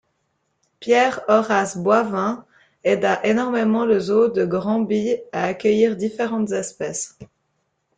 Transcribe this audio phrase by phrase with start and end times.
[0.79, 2.43] Pierre-Horace Boivin
[2.83, 7.19] aida énormément le zoo de Granby à accueillir différentes espèces.